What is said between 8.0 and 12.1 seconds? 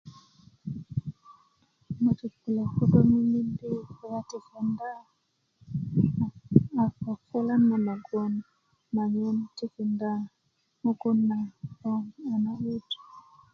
goŋ manyen tikinda mugun na i gboŋ